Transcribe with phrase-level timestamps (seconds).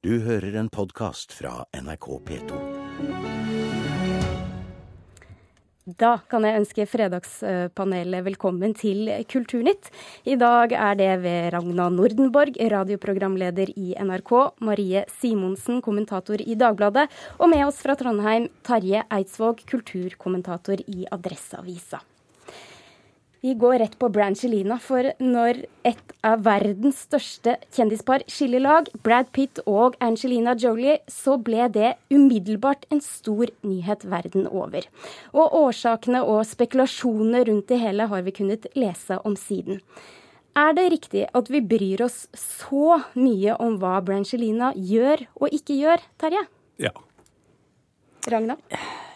[0.00, 2.58] Du hører en podkast fra NRK P2.
[6.00, 9.90] Da kan jeg ønske Fredagspanelet velkommen til Kulturnytt.
[10.24, 14.32] I dag er det ved Ragna Nordenborg, radioprogramleder i NRK,
[14.64, 17.04] Marie Simonsen, kommentator i Dagbladet,
[17.36, 22.00] og med oss fra Trondheim, Tarje Eidsvåg, kulturkommentator i Adresseavisa.
[23.40, 29.30] Vi går rett på Brangelina, for når et av verdens største kjendispar skiller lag, Brad
[29.32, 34.84] Pitt og Angelina Jolie, så ble det umiddelbart en stor nyhet verden over.
[35.32, 39.80] Og årsakene og spekulasjonene rundt det hele har vi kunnet lese om siden.
[40.60, 45.78] Er det riktig at vi bryr oss så mye om hva Brangelina gjør og ikke
[45.80, 46.44] gjør, Terje?
[46.82, 46.92] Ja.
[48.28, 48.58] Ragna?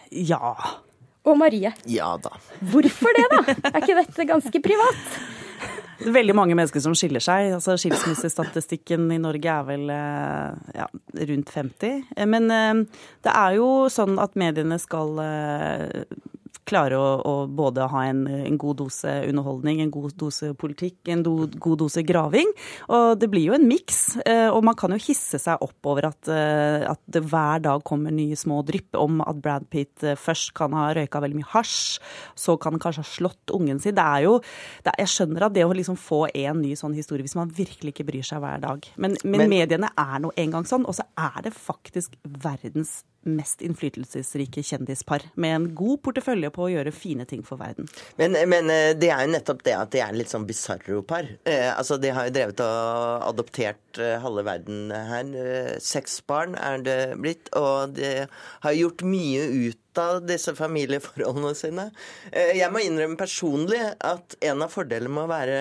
[0.09, 0.55] Ja
[1.25, 1.73] og Marie.
[1.89, 2.35] Ja da.
[2.71, 3.41] Hvorfor det, da?
[3.71, 5.17] Er ikke dette ganske privat?
[5.95, 7.53] Det er veldig mange mennesker som skiller seg.
[7.55, 10.87] Altså, Skilsmissestatistikken i Norge er vel eh, ja,
[11.31, 12.01] rundt 50.
[12.27, 12.81] Men eh,
[13.23, 16.03] det er jo sånn at mediene skal eh,
[16.67, 21.23] klare å, å, både ha en, en, god dose underholdning, en god dose politikk, en
[21.25, 22.51] do, god dose graving.
[22.89, 24.17] Og det blir jo en miks.
[24.25, 27.83] Eh, og man kan jo hisse seg opp over at, eh, at det hver dag
[27.87, 31.51] kommer nye små drypp om at Brad Pitt eh, først kan ha røyka veldig mye
[31.53, 31.99] hasj,
[32.39, 33.95] så kan han kanskje ha slått ungen sin.
[33.97, 34.37] Det er jo
[34.83, 37.95] er, Jeg skjønner at det å liksom få en ny sånn historie, hvis man virkelig
[37.95, 38.87] ikke bryr seg hver dag.
[38.95, 40.87] Men, men, men mediene er nå engang sånn.
[40.89, 46.71] Og så er det faktisk verdens mest innflytelsesrike kjendispar, med en god portefølje på å
[46.71, 47.89] gjøre fine ting for verden.
[48.19, 51.29] Men, men eh, det er jo nettopp det at de er litt sånn bisarro-par.
[51.43, 55.31] Eh, altså, de har jo drevet og adoptert eh, halve verden her.
[55.45, 58.13] Eh, seks barn er det blitt, og de
[58.65, 61.85] har gjort mye ut av disse familieforholdene sine.
[62.33, 65.59] Jeg må innrømme personlig at en av fordelene med å være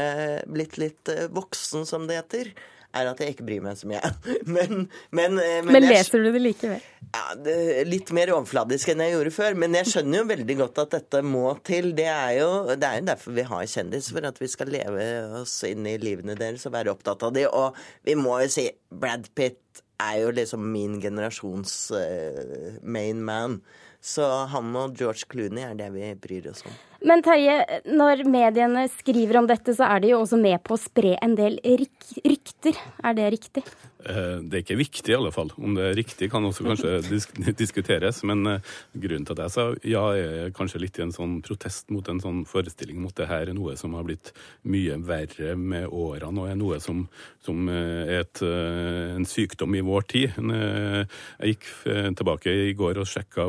[0.50, 2.50] blitt litt voksen, som det heter,
[2.94, 4.00] er at jeg ikke bryr meg så mye.
[4.54, 6.82] Men, men, eh, men, men leser du det likevel?
[7.14, 7.54] Ja, det
[7.88, 9.56] Litt mer overfladisk enn jeg gjorde før.
[9.58, 11.92] Men jeg skjønner jo veldig godt at dette må til.
[11.96, 15.08] Det er jo, det er jo derfor vi har kjendis, for at vi skal leve
[15.40, 17.46] oss inn i livene deres og være opptatt av det.
[17.50, 23.60] Og vi må jo si Brad Pitt er jo liksom min generasjons uh, main man.
[24.04, 26.74] Så han og George Clooney er det vi bryr oss om.
[27.08, 27.56] Men Terje,
[27.88, 31.36] når mediene skriver om dette, så er de jo også med på å spre en
[31.38, 32.76] del rykter.
[33.04, 33.64] Er det riktig?
[34.04, 35.52] Eh, det er ikke viktig, i alle fall.
[35.56, 38.22] Om det er riktig, kan også kanskje disk diskuteres.
[38.26, 41.92] Men uh, grunnen til at jeg sa ja, er kanskje litt i en sånn protest
[41.94, 44.32] mot en sånn forestilling mot det her er noe som har blitt
[44.68, 47.04] mye verre med årene, og er noe som,
[47.44, 50.38] som er et, en sykdom i vår tid.
[50.38, 51.68] Jeg gikk
[52.18, 53.46] tilbake i går og sjekka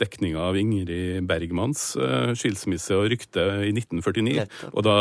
[0.00, 1.90] dekninga av Ingrid Bergmans
[2.40, 4.46] skilsmisse skilsmisse og rykte i 1949.
[4.72, 4.96] Og da,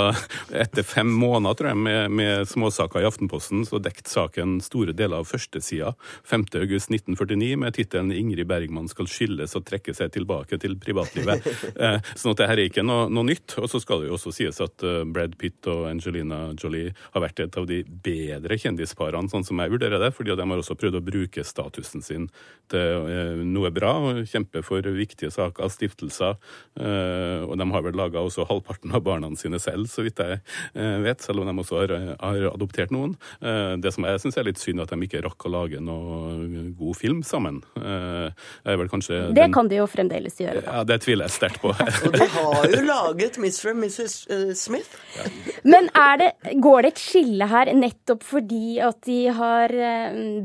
[0.51, 5.19] etter fem måneder tror jeg, med, med småsaker i Aftenposten, så dekket saken store deler
[5.19, 5.93] av førstesida
[6.29, 11.49] 5.8.1949 med tittelen 'Ingrid Bergman skal skilles og trekke seg tilbake til privatlivet'.
[11.83, 13.57] eh, sånn at det her er ikke noe, noe, nytt.
[13.59, 17.25] Og så skal det jo også sies at uh, Brad Pitt og Angelina Jolie har
[17.25, 20.77] vært et av de bedre kjendisparene, sånn som jeg vurderer det, fordi de har også
[20.79, 22.29] prøvd å bruke statusen sin
[22.69, 26.37] til uh, noe bra, og kjempe for viktige saker, stiftelser.
[26.79, 30.39] Og de har vel laga også halvparten av barna sine selv, så vidt jeg
[30.73, 33.15] eh, vet, selv om de også har, har adoptert noen.
[33.41, 36.69] Eh, det som jeg syns er litt synd, at de ikke rakk å lage noe
[36.77, 37.61] god film sammen.
[37.79, 38.29] Eh,
[38.65, 39.53] det den...
[39.53, 40.63] kan de jo fremdeles gjøre.
[40.65, 40.79] Da.
[40.79, 41.73] Ja, Det tviler jeg sterkt på.
[42.05, 43.71] og de har jo laget Mr.
[43.71, 44.15] og Mrs.
[44.59, 44.97] Smith.
[45.17, 45.27] Ja.
[45.69, 45.89] Men
[46.21, 46.31] det,
[46.61, 49.73] går det et skille her nettopp fordi at de har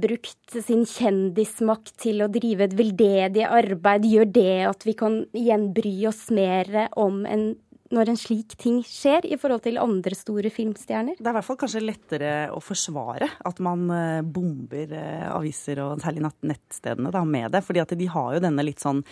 [0.02, 4.08] brukt sin kjendismakt til å drive et veldedig arbeid?
[4.08, 7.52] Gjør det at vi kan igjen bry oss mer om en
[7.94, 11.18] når en slik ting skjer i forhold til andre store filmstjerner?
[11.18, 15.82] Det er i hvert fall kanskje lettere å forsvare at man eh, bomber eh, aviser
[15.84, 17.64] og særlig nettstedene da, med det.
[17.66, 19.02] fordi at de har jo denne litt sånn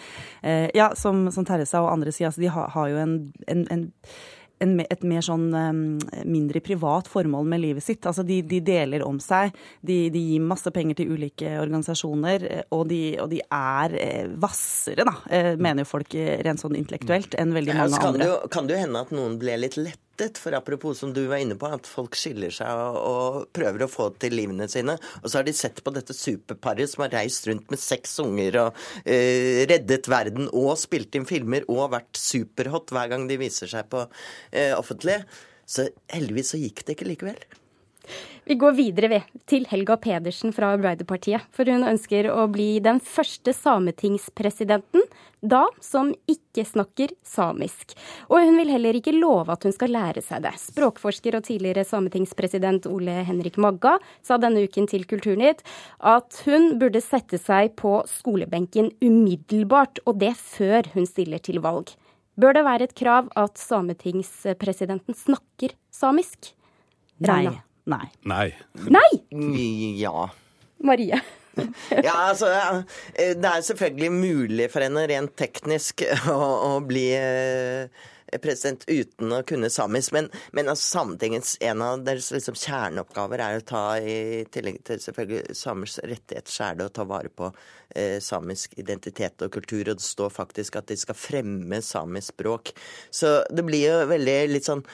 [0.43, 3.19] eh, Ja, som, som Teresa og andre sier, altså de har, har jo en,
[3.50, 3.88] en, en
[4.62, 5.48] en, et mer sånn
[6.28, 8.06] mindre privat formål med livet sitt.
[8.08, 12.64] Altså de, de deler om seg, de, de, gir masse penger til ulike organisasjoner, eh,
[12.75, 15.16] og de, og de er eh, hvassere, da,
[15.58, 16.16] mener jo folk
[16.46, 18.31] rent sånn intellektuelt, enn veldig mange ja, andre.
[18.31, 21.26] Det kan det jo hende at noen ble litt lett lettet, for apropos som du
[21.26, 24.97] var inne på, at folk skiller seg og, og prøver å få til livene sine.
[25.23, 28.59] Og så har de sett på dette superparet som har reist rundt med seks unger
[28.67, 33.70] og eh, reddet verden og spilt inn filmer og vært superhot hver gang de viser
[33.70, 34.05] seg på
[34.53, 35.23] eh, offentlig.
[35.67, 37.62] Så heldigvis så gikk det ikke likevel.
[38.44, 41.44] Vi går videre ved, til Helga Pedersen fra Arbeiderpartiet.
[41.54, 45.04] For hun ønsker å bli den første sametingspresidenten,
[45.42, 47.94] da som ikke snakker samisk.
[48.26, 50.56] Og hun vil heller ikke love at hun skal lære seg det.
[50.58, 53.96] Språkforsker og tidligere sametingspresident Ole Henrik Magga
[54.26, 55.62] sa denne uken til Kulturnytt
[55.98, 61.94] at hun burde sette seg på skolebenken umiddelbart, og det før hun stiller til valg.
[62.34, 66.56] Bør det være et krav at sametingspresidenten snakker samisk?
[67.22, 67.62] Nei.
[67.90, 68.08] Nei.
[68.23, 68.49] Nei.
[68.87, 69.12] Nei!
[70.00, 70.31] Ja.
[70.79, 71.20] Marie.
[71.90, 76.00] Ja, altså eh, Det er selvfølgelig mulig for henne rent teknisk
[76.32, 78.06] å, å bli eh,
[78.40, 80.14] president uten å kunne samisk.
[80.17, 85.02] Men, men altså, Sametingets en av deres liksom, kjerneoppgaver er å ta, i tillegg til
[85.02, 89.85] selvfølgelig samers rettigheter, så er det å ta vare på eh, samisk identitet og kultur.
[89.85, 92.73] Og det står faktisk at de skal fremme samisk språk.
[93.12, 94.87] Så det blir jo veldig litt sånn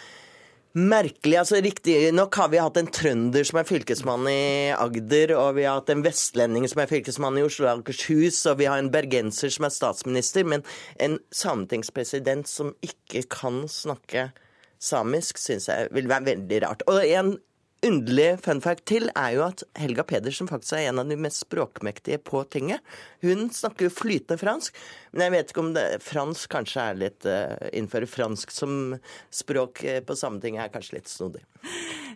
[0.76, 1.36] Merkelig.
[1.40, 5.78] altså Riktignok har vi hatt en trønder som er fylkesmann i Agder, og vi har
[5.80, 9.52] hatt en vestlending som er fylkesmann i Oslo og Akershus, og vi har en bergenser
[9.54, 10.66] som er statsminister, men
[11.00, 14.28] en sametingspresident som ikke kan snakke
[14.78, 16.84] samisk, syns jeg vil være veldig rart.
[16.86, 17.38] Og en
[17.86, 21.44] underlig fun fact til er jo at Helga Pedersen faktisk er en av de mest
[21.44, 22.82] språkmektige på tinget.
[23.22, 24.76] Hun snakker jo flytende fransk,
[25.12, 28.96] men jeg vet ikke om det, fransk kanskje er litt uh, Innføre fransk som
[29.34, 31.44] språk uh, på Sametinget er kanskje litt snodig.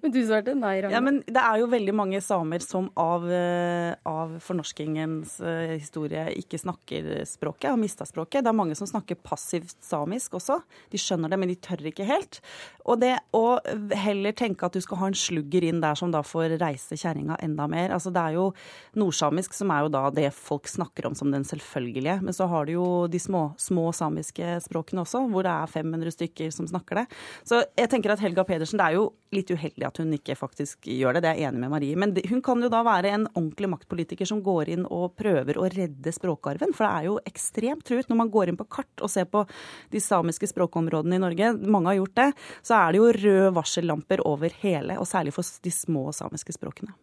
[0.03, 0.97] Men du svarte nei, Ragnar.
[0.97, 5.39] Ja, men det er jo veldig mange samer som av, uh, av fornorskingens
[5.79, 8.43] historie ikke snakker språket, har mista språket.
[8.43, 10.59] Det er mange som snakker passivt samisk også.
[10.91, 12.41] De skjønner det, men de tør ikke helt.
[12.83, 13.59] Og det å
[13.95, 15.19] heller tenke at du skal ha en
[15.53, 17.93] slugger inn der som da får reise kjerringa enda mer.
[17.93, 18.53] Altså det er jo
[18.97, 22.21] nordsamisk som er jo da det folk snakker om som den selvfølgelige.
[22.23, 26.13] Men så har du jo de små, små samiske språkene også, hvor det er 500
[26.13, 27.07] stykker som snakker det.
[27.45, 30.87] Så jeg tenker at Helga Pedersen, det er jo litt uheldig at hun ikke faktisk
[30.87, 31.97] gjør det, det er jeg enig med Marie.
[31.97, 35.69] Men hun kan jo da være en ordentlig maktpolitiker som går inn og prøver å
[35.73, 36.75] redde språkarven.
[36.77, 39.45] For det er jo ekstremt truet når man går inn på kart og ser på
[39.93, 41.53] de samiske språkområdene i Norge.
[41.63, 42.29] Mange har gjort det.
[42.65, 46.95] Så er det jo røde varsellamper over hele, og særlig for de små samiske språkene.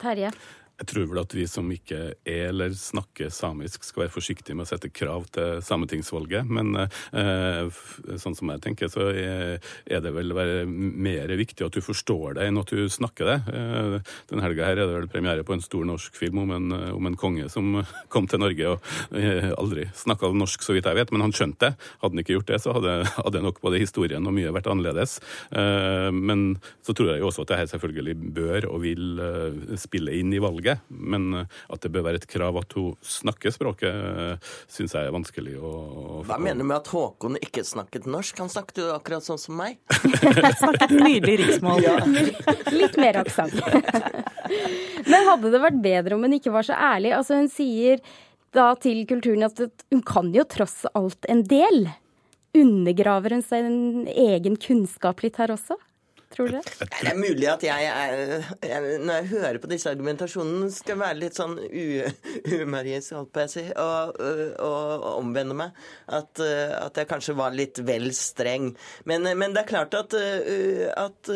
[0.00, 0.32] Terje?
[0.82, 4.66] Jeg tror vel at vi som ikke er eller snakker samisk, skal være forsiktige med
[4.66, 6.48] å sette krav til sametingsvalget.
[6.50, 7.70] Men eh,
[8.18, 10.34] sånn som jeg tenker, så er det vel
[10.66, 13.36] mer viktig at du forstår det, enn at du snakker det.
[13.54, 13.96] Eh,
[14.32, 17.08] den helga her er det vel premiere på en stor norsk film om en, om
[17.08, 17.78] en konge som
[18.12, 21.70] kom til Norge og eh, aldri snakka norsk, så vidt jeg vet, men han skjønte
[21.70, 21.90] det.
[22.02, 25.20] Hadde han ikke gjort det, så hadde, hadde nok både historien og mye vært annerledes.
[25.54, 29.78] Eh, men så tror jeg jo også at det her selvfølgelig bør og vil eh,
[29.80, 30.71] spille inn i valget.
[30.88, 35.08] Men eh, at det bør være et krav at hun snakker språket, eh, syns jeg
[35.08, 35.72] er vanskelig å
[36.28, 38.42] Hva mener du med at Håkon ikke snakket norsk?
[38.42, 39.78] Han snakket jo akkurat sånn som meg.
[40.62, 41.86] snakket nydelig riksmål.
[41.86, 41.96] Ja.
[42.80, 43.56] Litt mer aksent.
[45.06, 47.14] Men hadde det vært bedre om hun ikke var så ærlig?
[47.16, 48.02] Altså Hun sier
[48.52, 51.86] da til Kulturen at hun kan jo tross alt en del.
[52.56, 55.78] Undergraver hun sin egen kunnskap litt her også?
[56.34, 56.62] Tror du det?
[56.90, 57.86] Det er mulig at jeg,
[58.64, 61.56] jeg, når jeg hører på disse argumentasjonene, skal være litt sånn
[62.58, 65.80] umarisk, holdt på å si, og, og, og, omvende meg.
[66.12, 68.72] At, at, jeg kanskje var litt vel streng.
[69.08, 71.32] Men, men det er klart at, at,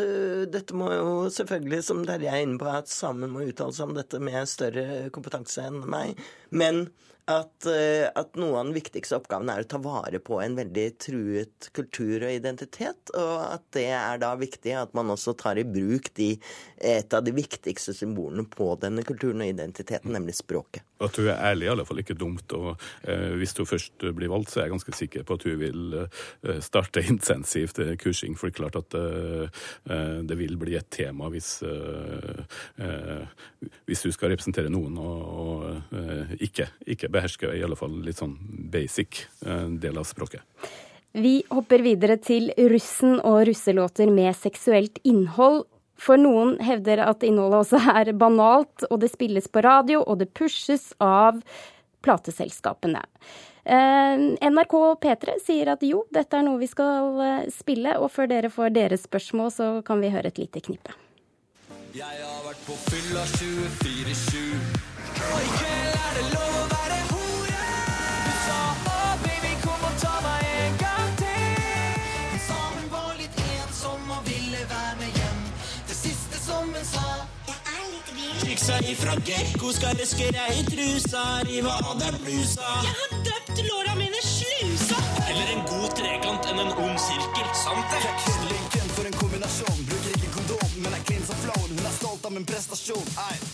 [0.53, 3.97] dette må jo selvfølgelig, som dere er inne på, at sammen må uttale seg om
[3.97, 6.17] dette med større kompetanse enn meg.
[6.51, 6.87] Men
[7.27, 10.87] at, eh, at, noe av den viktigste oppgaven er å ta vare på en veldig
[11.03, 13.13] truet kultur og identitet.
[13.19, 16.35] Og at det er da viktig at man også tar i bruk de,
[16.79, 20.87] et av de viktigste symbolene på denne kulturen og identiteten, nemlig språket.
[21.03, 22.53] At hun er ærlig, i alle fall ikke dumt.
[22.57, 22.71] Og
[23.05, 25.99] eh, hvis hun først blir valgt, så er jeg ganske sikker på at hun vil
[26.05, 28.39] eh, starte intensivt eh, kursing.
[28.39, 31.59] For det er klart at eh, eh, det vil bli et tema hvis,
[33.89, 38.37] hvis hun skal representere noen og, og ikke, ikke behersker i alle fall litt sånn
[38.73, 40.45] basic eh, del av språket.
[41.17, 45.65] Vi hopper videre til russen og russelåter med seksuelt innhold.
[45.97, 50.29] For noen hevder at innholdet også er banalt, og det spilles på radio, og det
[50.37, 51.41] pushes av
[52.05, 53.01] plateselskapene.
[53.65, 58.29] Eh, NRK P3 sier at jo, dette er noe vi skal eh, spille, og før
[58.31, 60.95] dere får deres spørsmål, så kan vi høre et lite knippe.
[61.97, 62.36] Jeg ja, vært
[62.67, 64.39] på fylla 24-7,
[65.33, 67.67] og i kveld er det lov å være hore.
[68.25, 68.57] Du sa
[68.87, 72.01] meg, baby, kom og ta meg en gang til.
[72.33, 75.47] Vi sa hun var litt ensom og ville være med hjem.
[75.93, 76.83] Det siste som hun
[78.43, 82.75] Fiksa ifra gekko, skal røske deg i trusa, rive av deg blusa.
[82.89, 83.26] Jeg har
[92.87, 93.47] som en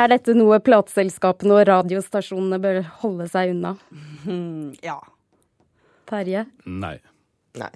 [0.00, 3.76] Er dette noe plateselskapene og radiostasjonene bør holde seg unna?
[4.26, 4.98] Mm, ja.
[6.10, 6.96] Terje, Nei.
[7.58, 7.70] Nei.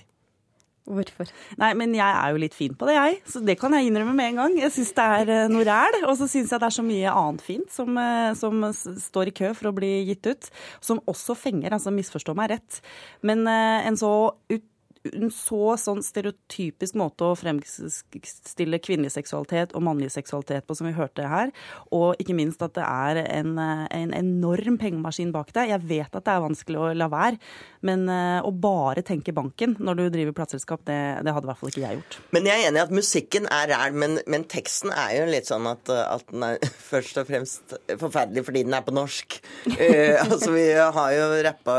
[0.91, 1.31] hvorfor?
[1.59, 3.21] Nei, men jeg er jo litt fin på det, jeg.
[3.31, 4.57] Så det kan jeg innrømme med en gang.
[4.59, 6.01] Jeg syns det er eh, noe ræl.
[6.05, 9.35] Og så syns jeg det er så mye annet fint som, eh, som står i
[9.39, 10.51] kø for å bli gitt ut.
[10.85, 12.81] Som også fenger, altså misforstå meg rett.
[13.27, 14.13] Men eh, en så
[14.51, 14.67] ut
[15.13, 20.95] en så sånn stereotypisk måte å fremstille kvinnelig seksualitet og mannlig seksualitet på, som vi
[20.97, 21.53] hørte her.
[21.95, 25.69] Og ikke minst at det er en, en enorm pengemaskin bak det.
[25.73, 27.41] Jeg vet at det er vanskelig å la være,
[27.85, 31.61] men eh, å bare tenke banken når du driver plateselskap, det, det hadde i hvert
[31.61, 32.19] fall ikke jeg gjort.
[32.37, 35.51] Men jeg er enig i at musikken er ræl, men, men teksten er jo litt
[35.51, 39.39] sånn at, at den er først og fremst forferdelig fordi den er på norsk.
[39.69, 41.79] Uh, altså Vi har jo rappa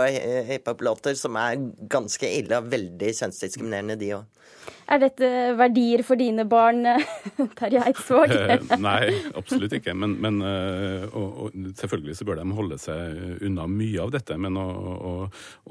[0.51, 1.58] hiphop-låter som er
[1.89, 4.41] ganske ille og veldig kjønnsdiskriminerende, de òg.
[4.85, 6.85] Er dette verdier for dine barn,
[7.59, 8.33] Terje Eidsvåg?
[8.45, 9.93] Eh, Nei, absolutt ikke.
[9.97, 14.37] Men, men eh, og, og selvfølgelig så bør de holde seg unna mye av dette.
[14.41, 14.65] Men å,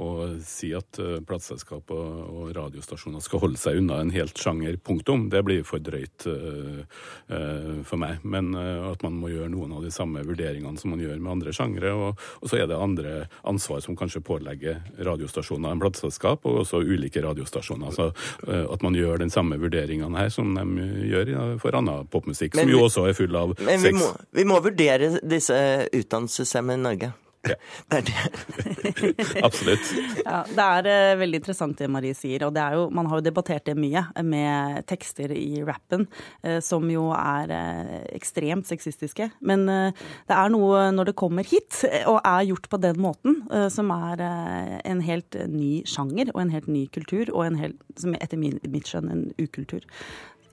[0.02, 0.08] å,
[0.44, 5.28] si at eh, plateselskap og, og radiostasjoner skal holde seg unna en helt sjanger, punktum,
[5.32, 6.82] det blir for drøyt uh,
[7.28, 8.24] eh, for meg.
[8.26, 11.36] Men uh, at man må gjøre noen av de samme vurderingene som man gjør med
[11.36, 11.94] andre sjangre.
[11.94, 13.14] Og, og så er det andre
[13.46, 17.94] ansvar som kanskje pålegger radiostasjoner en plateselskap, og også ulike radiostasjoner.
[17.94, 18.10] Så
[18.48, 22.68] eh, at man gjør den samme vurderingene her som de gjør for annen popmusikk, Men
[22.68, 23.98] som jo også er full av Men vi sex.
[24.00, 25.56] må, vi må vurdere disse
[25.92, 27.12] utdannelsessystemmene i Norge.
[27.44, 27.56] Ja.
[27.90, 29.42] Det er det.
[29.46, 29.90] Absolutt.
[30.24, 32.46] Ja, Det er eh, veldig interessant det Marie sier.
[32.46, 36.06] og det er jo, Man har jo debattert det mye med tekster i rappen,
[36.42, 39.30] eh, som jo er eh, ekstremt sexistiske.
[39.44, 43.36] Men det er noe når det kommer hit, og er gjort på den måten,
[43.72, 48.16] som er en helt ny sjanger og en helt ny kultur, og en helt, som
[48.18, 49.84] etter min, mitt skjønn en ukultur.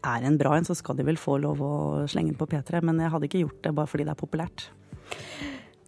[0.07, 1.73] Er en bra en, så skal de vel få lov å
[2.09, 4.67] slenge den på P3, men jeg hadde ikke gjort det bare fordi det er populært.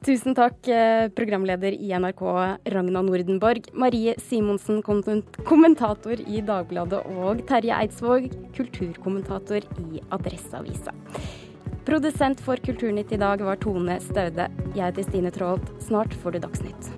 [0.03, 2.24] Tusen takk, eh, programleder i NRK
[2.74, 10.91] Ragna Nordenborg, Marie Simonsen, kommentator i Dagbladet, og Terje Eidsvåg, kulturkommentator i Adresseavisa.
[11.86, 14.50] Produsent for Kulturnytt i dag var Tone Staude.
[14.75, 15.72] Jeg heter Stine Traalt.
[15.79, 16.91] Snart får du Dagsnytt.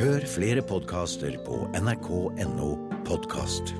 [0.00, 3.74] Hør flere podkaster på nrk.no podkast.